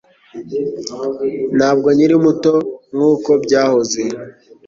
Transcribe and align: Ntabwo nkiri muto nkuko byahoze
Ntabwo 1.57 1.87
nkiri 1.95 2.15
muto 2.23 2.53
nkuko 2.93 3.31
byahoze 3.43 4.01